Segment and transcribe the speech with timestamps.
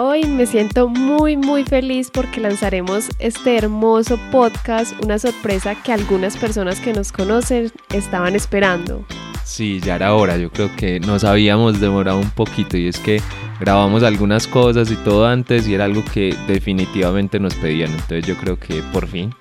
[0.00, 6.36] Hoy me siento muy muy feliz porque lanzaremos este hermoso podcast, una sorpresa que algunas
[6.36, 9.04] personas que nos conocen estaban esperando.
[9.42, 13.20] Sí, ya era hora, yo creo que nos habíamos demorado un poquito y es que
[13.58, 18.36] grabamos algunas cosas y todo antes y era algo que definitivamente nos pedían, entonces yo
[18.36, 19.34] creo que por fin,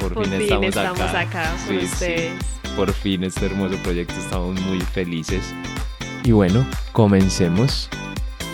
[0.00, 2.32] por, fin, estamos, acá, con ustedes.
[2.76, 5.54] por fin este hermoso proyecto, estamos muy felices.
[6.24, 7.90] Y bueno, comencemos.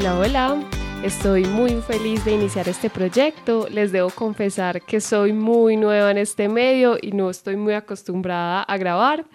[0.00, 0.70] Hola, hola.
[1.04, 3.68] Estoy muy feliz de iniciar este proyecto.
[3.68, 8.62] Les debo confesar que soy muy nueva en este medio y no estoy muy acostumbrada
[8.62, 9.26] a grabar.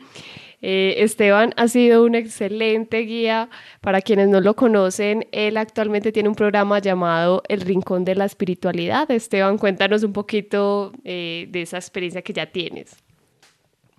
[0.64, 3.48] Eh, Esteban ha sido un excelente guía.
[3.80, 8.26] Para quienes no lo conocen, él actualmente tiene un programa llamado El Rincón de la
[8.26, 9.12] Espiritualidad.
[9.12, 12.96] Esteban, cuéntanos un poquito eh, de esa experiencia que ya tienes.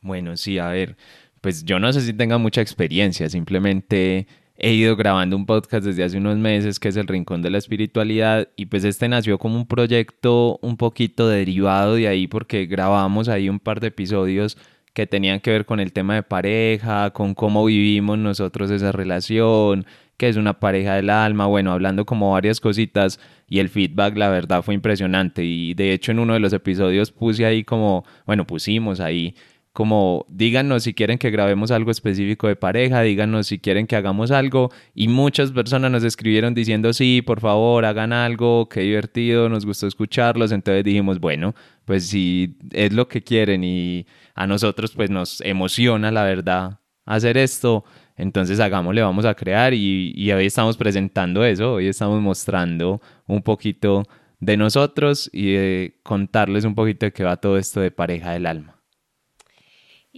[0.03, 0.97] Bueno, sí, a ver,
[1.41, 4.27] pues yo no sé si tenga mucha experiencia, simplemente
[4.59, 7.59] he ido grabando un podcast desde hace unos meses que es El Rincón de la
[7.59, 13.29] Espiritualidad y pues este nació como un proyecto un poquito derivado de ahí porque grabamos
[13.29, 14.57] ahí un par de episodios
[14.95, 19.85] que tenían que ver con el tema de pareja, con cómo vivimos nosotros esa relación,
[20.17, 24.31] que es una pareja del alma, bueno, hablando como varias cositas y el feedback la
[24.31, 25.45] verdad fue impresionante.
[25.45, 29.35] Y de hecho en uno de los episodios puse ahí como, bueno, pusimos ahí
[29.77, 34.31] como díganos si quieren que grabemos algo específico de pareja, díganos si quieren que hagamos
[34.31, 34.71] algo.
[34.95, 39.87] Y muchas personas nos escribieron diciendo sí, por favor, hagan algo, qué divertido, nos gustó
[39.87, 41.55] escucharlos, entonces dijimos, bueno,
[41.85, 47.37] pues si es lo que quieren y a nosotros pues nos emociona la verdad hacer
[47.37, 47.85] esto,
[48.17, 53.43] entonces hagámosle, vamos a crear y, y hoy estamos presentando eso, hoy estamos mostrando un
[53.43, 54.05] poquito
[54.41, 58.47] de nosotros y de contarles un poquito de qué va todo esto de pareja del
[58.47, 58.76] alma.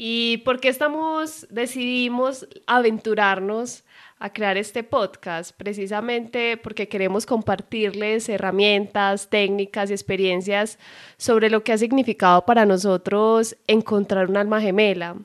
[0.01, 3.83] ¿Y por qué estamos, decidimos aventurarnos
[4.21, 5.51] a crear este podcast?
[5.57, 10.79] Precisamente porque queremos compartirles herramientas, técnicas y experiencias
[11.17, 15.17] sobre lo que ha significado para nosotros encontrar un alma gemela.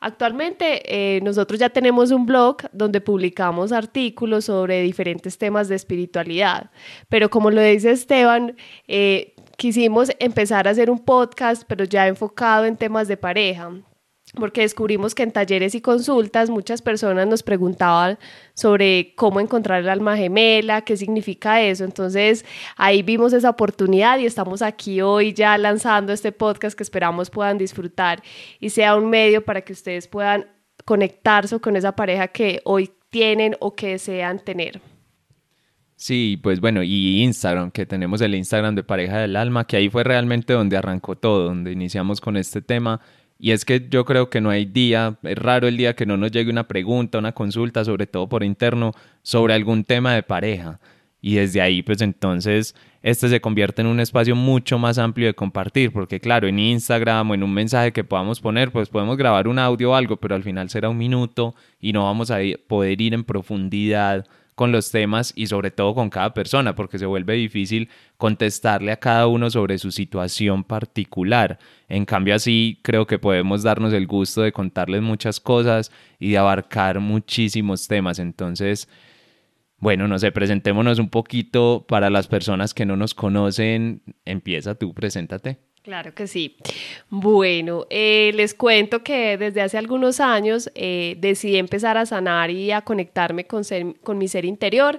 [0.00, 6.70] Actualmente eh, nosotros ya tenemos un blog donde publicamos artículos sobre diferentes temas de espiritualidad,
[7.10, 8.56] pero como lo dice Esteban,
[8.88, 13.72] eh, quisimos empezar a hacer un podcast, pero ya enfocado en temas de pareja
[14.36, 18.18] porque descubrimos que en talleres y consultas muchas personas nos preguntaban
[18.54, 21.84] sobre cómo encontrar el alma gemela, qué significa eso.
[21.84, 22.44] Entonces
[22.76, 27.58] ahí vimos esa oportunidad y estamos aquí hoy ya lanzando este podcast que esperamos puedan
[27.58, 28.22] disfrutar
[28.60, 30.46] y sea un medio para que ustedes puedan
[30.84, 34.80] conectarse con esa pareja que hoy tienen o que desean tener.
[35.98, 39.88] Sí, pues bueno, y Instagram, que tenemos el Instagram de Pareja del Alma, que ahí
[39.88, 43.00] fue realmente donde arrancó todo, donde iniciamos con este tema
[43.38, 46.16] y es que yo creo que no hay día, es raro el día que no
[46.16, 48.92] nos llegue una pregunta, una consulta, sobre todo por interno,
[49.22, 50.80] sobre algún tema de pareja.
[51.20, 55.34] Y desde ahí, pues entonces, este se convierte en un espacio mucho más amplio de
[55.34, 59.48] compartir, porque claro, en Instagram o en un mensaje que podamos poner, pues podemos grabar
[59.48, 63.00] un audio o algo, pero al final será un minuto y no vamos a poder
[63.00, 64.26] ir en profundidad
[64.56, 68.96] con los temas y sobre todo con cada persona, porque se vuelve difícil contestarle a
[68.96, 71.58] cada uno sobre su situación particular.
[71.88, 76.38] En cambio así creo que podemos darnos el gusto de contarles muchas cosas y de
[76.38, 78.18] abarcar muchísimos temas.
[78.18, 78.88] Entonces,
[79.78, 84.02] bueno, no sé, presentémonos un poquito para las personas que no nos conocen.
[84.24, 85.65] Empieza tú, preséntate.
[85.86, 86.56] Claro que sí.
[87.10, 92.72] Bueno, eh, les cuento que desde hace algunos años eh, decidí empezar a sanar y
[92.72, 93.62] a conectarme con,
[94.02, 94.98] con mi ser interior.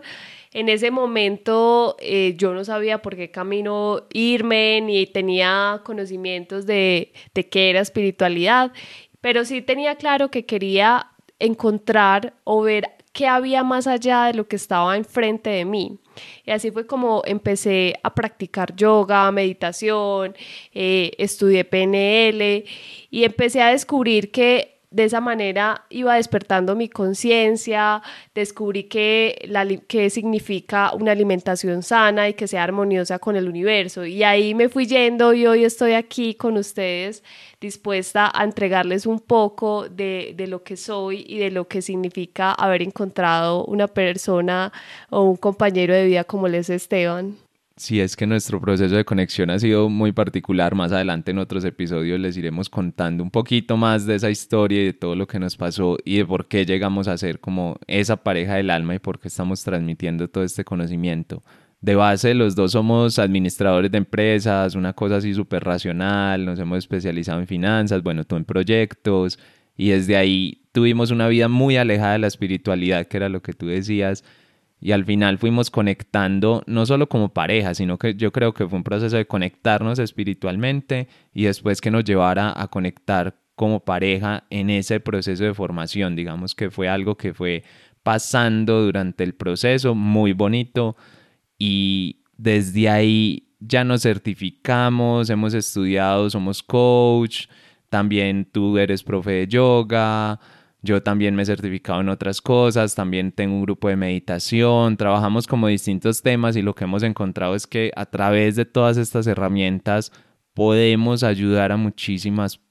[0.54, 7.12] En ese momento eh, yo no sabía por qué camino irme, ni tenía conocimientos de,
[7.34, 8.72] de qué era espiritualidad,
[9.20, 11.08] pero sí tenía claro que quería
[11.38, 15.98] encontrar o ver qué había más allá de lo que estaba enfrente de mí.
[16.46, 20.36] Y así fue como empecé a practicar yoga, meditación,
[20.72, 22.64] eh, estudié PNL
[23.10, 28.02] y empecé a descubrir que de esa manera iba despertando mi conciencia,
[28.34, 29.48] descubrí que,
[29.88, 34.06] que significa una alimentación sana y que sea armoniosa con el universo.
[34.08, 37.24] Y ahí me fui yendo y hoy estoy aquí con ustedes
[37.62, 42.52] dispuesta a entregarles un poco de, de lo que soy y de lo que significa
[42.54, 44.74] haber encontrado una persona
[45.12, 47.47] o un compañero de vida como les Esteban.
[47.78, 50.74] Sí, es que nuestro proceso de conexión ha sido muy particular.
[50.74, 54.86] Más adelante en otros episodios les iremos contando un poquito más de esa historia y
[54.86, 58.18] de todo lo que nos pasó y de por qué llegamos a ser como esa
[58.18, 61.44] pareja del alma y por qué estamos transmitiendo todo este conocimiento.
[61.80, 66.80] De base, los dos somos administradores de empresas, una cosa así súper racional, nos hemos
[66.80, 69.38] especializado en finanzas, bueno, tú en proyectos,
[69.78, 73.54] y desde ahí tuvimos una vida muy alejada de la espiritualidad, que era lo que
[73.54, 74.24] tú decías,
[74.80, 78.78] y al final fuimos conectando no solo como pareja, sino que yo creo que fue
[78.78, 84.70] un proceso de conectarnos espiritualmente y después que nos llevara a conectar como pareja en
[84.70, 87.64] ese proceso de formación, digamos que fue algo que fue
[88.04, 90.96] pasando durante el proceso, muy bonito
[91.58, 97.48] y desde ahí ya nos certificamos, hemos estudiado, somos coach,
[97.90, 100.40] también tú eres profe de yoga,
[100.88, 105.46] yo también me he certificado en otras cosas, también tengo un grupo de meditación, trabajamos
[105.46, 109.28] como distintos temas y lo que hemos encontrado es que a través de todas estas
[109.28, 110.14] herramientas
[110.54, 112.67] podemos ayudar a muchísimas personas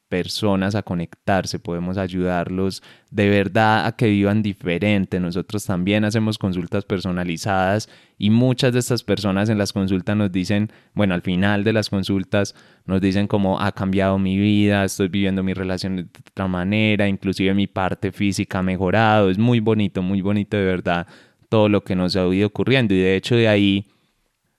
[0.74, 5.18] a conectarse, podemos ayudarlos de verdad a que vivan diferente.
[5.20, 10.70] Nosotros también hacemos consultas personalizadas y muchas de estas personas en las consultas nos dicen,
[10.94, 12.54] bueno, al final de las consultas
[12.86, 17.52] nos dicen cómo ha cambiado mi vida, estoy viviendo mi relación de otra manera, inclusive
[17.54, 19.30] mi parte física ha mejorado.
[19.30, 21.06] Es muy bonito, muy bonito de verdad
[21.48, 23.86] todo lo que nos ha ido ocurriendo y de hecho de ahí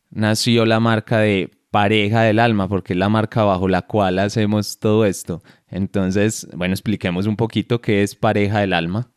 [0.10, 4.80] nació la marca de pareja del alma, porque es la marca bajo la cual hacemos
[4.80, 5.42] todo esto.
[5.70, 9.10] Entonces, bueno, expliquemos un poquito qué es pareja del alma.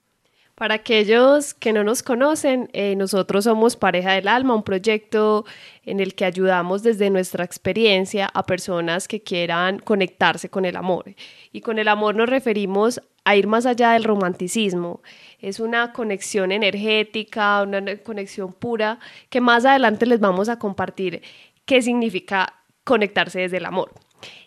[0.61, 5.47] Para aquellos que no nos conocen, eh, nosotros somos Pareja del Alma, un proyecto
[5.87, 11.14] en el que ayudamos desde nuestra experiencia a personas que quieran conectarse con el amor.
[11.50, 15.00] Y con el amor nos referimos a ir más allá del romanticismo.
[15.38, 18.99] Es una conexión energética, una conexión pura
[19.31, 21.23] que más adelante les vamos a compartir
[21.70, 22.52] qué significa
[22.82, 23.93] conectarse desde el amor.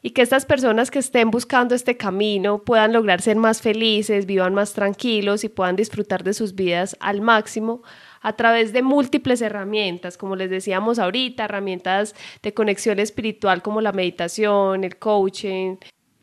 [0.02, 4.54] Y que estas personas que estén buscando este camino puedan lograr ser más felices, vivan
[4.54, 7.81] más tranquilos y puedan disfrutar de sus vidas al máximo
[8.20, 13.94] a través de múltiples herramientas, como les decíamos ahorita, herramientas de conexión espiritual como la
[13.94, 15.78] meditación, el coaching,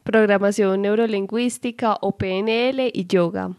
[0.05, 3.53] programación neurolingüística o PNL y yoga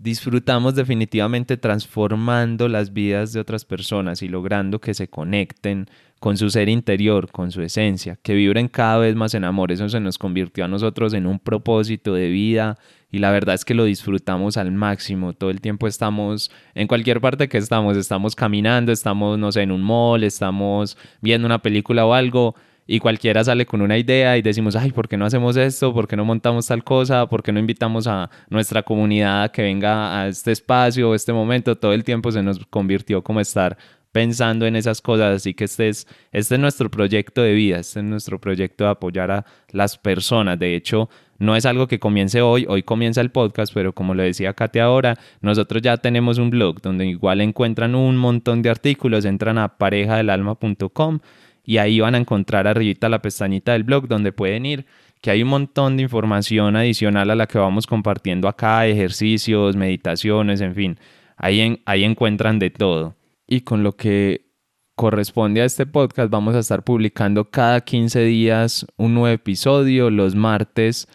[0.00, 5.88] disfrutamos definitivamente transformando las vidas de otras personas y logrando que se conecten
[6.20, 9.72] con su ser interior, con su esencia, que vibren cada vez más en amor.
[9.72, 12.78] Eso se nos convirtió a nosotros en un propósito de vida
[13.10, 15.32] y la verdad es que lo disfrutamos al máximo.
[15.32, 19.72] Todo el tiempo estamos, en cualquier parte que estamos, estamos caminando, estamos, no sé, en
[19.72, 22.54] un mall, estamos viendo una película o algo
[22.90, 25.92] y cualquiera sale con una idea y decimos, ay, ¿por qué no hacemos esto?
[25.92, 27.28] ¿Por qué no montamos tal cosa?
[27.28, 31.76] ¿Por qué no invitamos a nuestra comunidad a que venga a este espacio, este momento?
[31.76, 33.76] Todo el tiempo se nos convirtió como estar
[34.10, 38.00] pensando en esas cosas, así que este es, este es nuestro proyecto de vida, este
[38.00, 40.58] es nuestro proyecto de apoyar a las personas.
[40.58, 44.22] De hecho, no es algo que comience hoy, hoy comienza el podcast, pero como lo
[44.22, 49.26] decía Katia ahora, nosotros ya tenemos un blog donde igual encuentran un montón de artículos,
[49.26, 51.20] entran a parejadelalma.com
[51.68, 54.86] y ahí van a encontrar arribita la pestañita del blog donde pueden ir
[55.20, 60.62] que hay un montón de información adicional a la que vamos compartiendo acá, ejercicios, meditaciones,
[60.62, 60.98] en fin,
[61.36, 63.16] ahí, ahí encuentran de todo.
[63.46, 64.46] Y con lo que
[64.94, 70.34] corresponde a este podcast, vamos a estar publicando cada 15 días un nuevo episodio, los
[70.34, 71.06] martes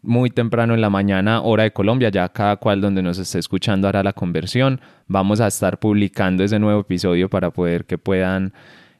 [0.00, 3.88] muy temprano en la mañana, hora de Colombia, ya cada cual donde nos esté escuchando
[3.88, 4.80] hará la conversión.
[5.06, 8.54] Vamos a estar publicando ese nuevo episodio para poder que puedan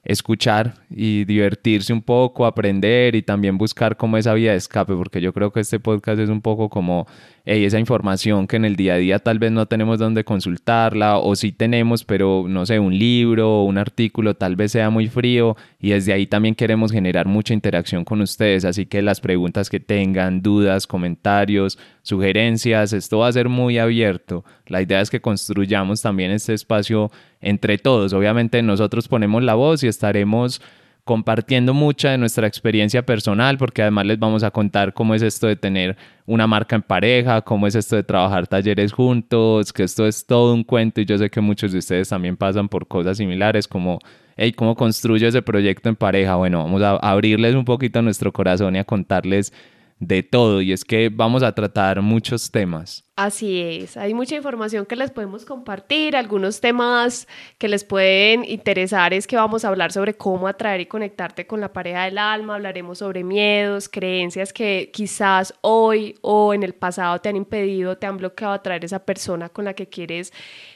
[0.04, 5.20] escuchar y divertirse un poco, aprender y también buscar como esa vía de escape, porque
[5.20, 7.06] yo creo que este podcast es un poco como
[7.48, 11.34] esa información que en el día a día tal vez no tenemos donde consultarla o
[11.34, 15.56] sí tenemos, pero no sé, un libro o un artículo tal vez sea muy frío
[15.80, 19.80] y desde ahí también queremos generar mucha interacción con ustedes, así que las preguntas que
[19.80, 24.44] tengan, dudas, comentarios, sugerencias, esto va a ser muy abierto.
[24.66, 28.12] La idea es que construyamos también este espacio entre todos.
[28.12, 30.60] Obviamente nosotros ponemos la voz y estaremos
[31.08, 35.46] compartiendo mucha de nuestra experiencia personal, porque además les vamos a contar cómo es esto
[35.46, 35.96] de tener
[36.26, 40.52] una marca en pareja, cómo es esto de trabajar talleres juntos, que esto es todo
[40.52, 44.00] un cuento y yo sé que muchos de ustedes también pasan por cosas similares como,
[44.36, 46.34] hey, ¿cómo construyo ese proyecto en pareja?
[46.34, 49.54] Bueno, vamos a abrirles un poquito nuestro corazón y a contarles
[50.00, 53.07] de todo y es que vamos a tratar muchos temas.
[53.20, 57.26] Así es, hay mucha información que les podemos compartir, algunos temas
[57.58, 61.60] que les pueden interesar es que vamos a hablar sobre cómo atraer y conectarte con
[61.60, 67.18] la pareja del alma, hablaremos sobre miedos, creencias que quizás hoy o en el pasado
[67.18, 70.32] te han impedido, te han bloqueado atraer esa persona con la que quieres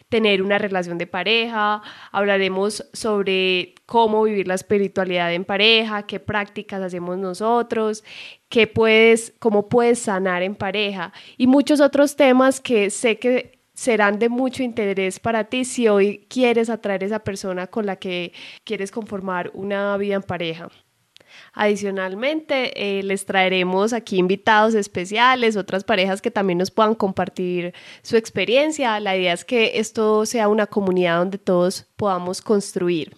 [0.08, 1.80] tener una relación de pareja,
[2.11, 8.04] hablaremos sobre cómo vivir la espiritualidad en pareja, qué prácticas hacemos nosotros,
[8.49, 12.31] qué puedes, cómo puedes sanar en pareja y muchos otros temas
[12.62, 17.18] que sé que serán de mucho interés para ti si hoy quieres atraer a esa
[17.20, 18.32] persona con la que
[18.64, 20.68] quieres conformar una vida en pareja.
[21.54, 27.72] Adicionalmente, eh, les traeremos aquí invitados especiales, otras parejas que también nos puedan compartir
[28.02, 29.00] su experiencia.
[29.00, 33.16] La idea es que esto sea una comunidad donde todos podamos construir.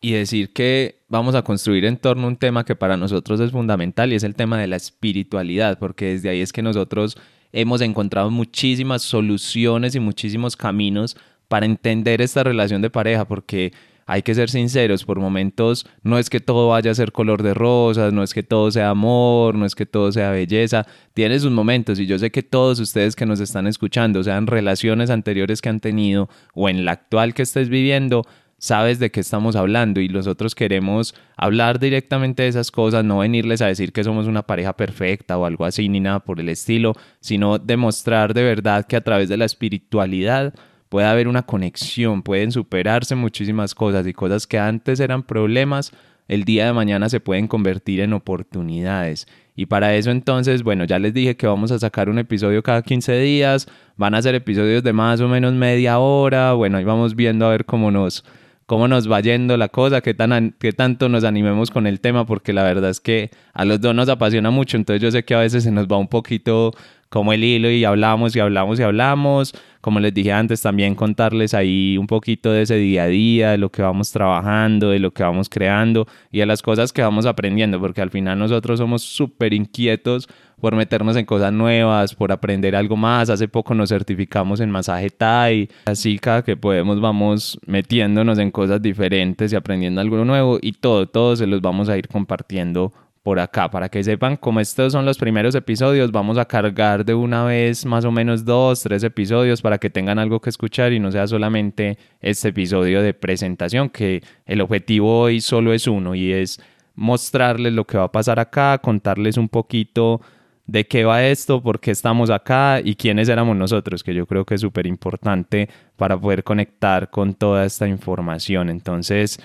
[0.00, 3.50] Y decir que vamos a construir en torno a un tema que para nosotros es
[3.50, 7.18] fundamental y es el tema de la espiritualidad, porque desde ahí es que nosotros
[7.52, 11.16] hemos encontrado muchísimas soluciones y muchísimos caminos
[11.48, 13.72] para entender esta relación de pareja, porque
[14.08, 17.52] hay que ser sinceros, por momentos no es que todo vaya a ser color de
[17.52, 21.52] rosas, no es que todo sea amor, no es que todo sea belleza, tiene sus
[21.52, 25.68] momentos y yo sé que todos ustedes que nos están escuchando, sean relaciones anteriores que
[25.68, 28.24] han tenido o en la actual que estés viviendo,
[28.58, 33.62] sabes de qué estamos hablando y nosotros queremos hablar directamente de esas cosas, no venirles
[33.62, 36.94] a decir que somos una pareja perfecta o algo así ni nada por el estilo,
[37.20, 40.54] sino demostrar de verdad que a través de la espiritualidad
[40.88, 45.92] puede haber una conexión, pueden superarse muchísimas cosas y cosas que antes eran problemas,
[46.26, 49.26] el día de mañana se pueden convertir en oportunidades.
[49.56, 52.82] Y para eso entonces, bueno, ya les dije que vamos a sacar un episodio cada
[52.82, 57.16] 15 días, van a ser episodios de más o menos media hora, bueno, ahí vamos
[57.16, 58.24] viendo a ver cómo nos,
[58.68, 62.26] cómo nos va yendo la cosa, qué, tan, qué tanto nos animemos con el tema,
[62.26, 65.34] porque la verdad es que a los dos nos apasiona mucho, entonces yo sé que
[65.34, 66.74] a veces se nos va un poquito
[67.08, 69.54] como el hilo y hablamos y hablamos y hablamos.
[69.80, 73.56] Como les dije antes, también contarles ahí un poquito de ese día a día, de
[73.56, 77.24] lo que vamos trabajando, de lo que vamos creando y de las cosas que vamos
[77.24, 80.28] aprendiendo, porque al final nosotros somos súper inquietos
[80.60, 83.30] por meternos en cosas nuevas, por aprender algo más.
[83.30, 88.82] Hace poco nos certificamos en masaje Thai, así cada que podemos vamos metiéndonos en cosas
[88.82, 93.40] diferentes y aprendiendo algo nuevo y todo, todo se los vamos a ir compartiendo por
[93.40, 93.70] acá.
[93.70, 97.84] Para que sepan, como estos son los primeros episodios, vamos a cargar de una vez
[97.84, 101.26] más o menos dos, tres episodios para que tengan algo que escuchar y no sea
[101.26, 106.58] solamente este episodio de presentación, que el objetivo hoy solo es uno y es
[106.94, 110.20] mostrarles lo que va a pasar acá, contarles un poquito
[110.68, 114.44] de qué va esto, por qué estamos acá y quiénes éramos nosotros, que yo creo
[114.44, 118.68] que es súper importante para poder conectar con toda esta información.
[118.68, 119.40] Entonces,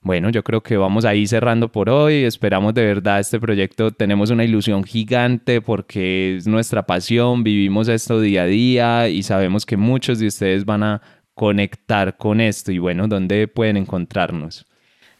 [0.00, 2.24] bueno, yo creo que vamos a ir cerrando por hoy.
[2.24, 3.90] Esperamos de verdad este proyecto.
[3.90, 7.44] Tenemos una ilusión gigante porque es nuestra pasión.
[7.44, 11.02] Vivimos esto día a día y sabemos que muchos de ustedes van a
[11.34, 12.72] conectar con esto.
[12.72, 14.64] Y bueno, ¿dónde pueden encontrarnos?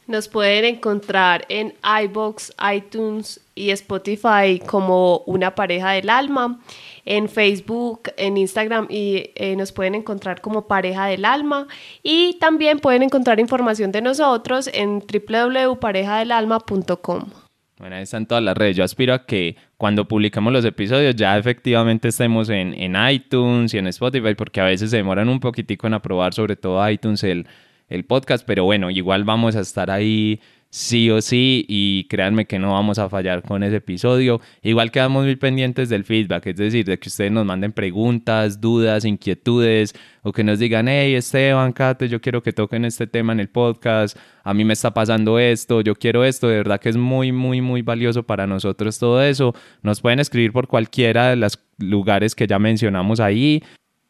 [0.06, 6.58] Nos pueden encontrar en iBox, iTunes y Spotify como una pareja del alma,
[7.04, 11.68] en Facebook, en Instagram y eh, nos pueden encontrar como pareja del alma
[12.02, 17.24] y también pueden encontrar información de nosotros en www.parejadelalma.com.
[17.78, 18.76] Bueno, ahí están todas las redes.
[18.76, 23.78] Yo aspiro a que cuando publiquemos los episodios ya efectivamente estemos en, en iTunes y
[23.78, 27.46] en Spotify porque a veces se demoran un poquitico en aprobar, sobre todo iTunes, el
[27.88, 30.40] el podcast, pero bueno, igual vamos a estar ahí
[30.74, 34.40] sí o sí y créanme que no vamos a fallar con ese episodio.
[34.60, 39.04] Igual quedamos muy pendientes del feedback, es decir, de que ustedes nos manden preguntas, dudas,
[39.04, 43.38] inquietudes o que nos digan, hey Esteban, Kate, yo quiero que toquen este tema en
[43.38, 46.96] el podcast, a mí me está pasando esto, yo quiero esto, de verdad que es
[46.96, 49.54] muy, muy, muy valioso para nosotros todo eso.
[49.82, 53.62] Nos pueden escribir por cualquiera de los lugares que ya mencionamos ahí.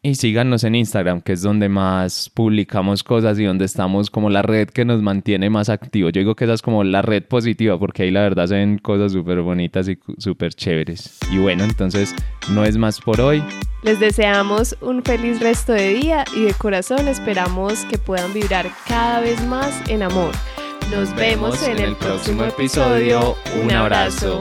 [0.06, 4.42] Y síganos en Instagram, que es donde más publicamos cosas y donde estamos como la
[4.42, 6.12] red que nos mantiene más activos.
[6.12, 8.76] Yo digo que esa es como la red positiva, porque ahí la verdad se ven
[8.76, 11.18] cosas súper bonitas y súper chéveres.
[11.32, 12.14] Y bueno, entonces
[12.50, 13.42] no es más por hoy.
[13.82, 19.20] Les deseamos un feliz resto de día y de corazón esperamos que puedan vibrar cada
[19.20, 20.32] vez más en amor.
[20.90, 23.36] Nos, vemos, en, el próximo episodio.
[23.62, 24.40] Un abrazo.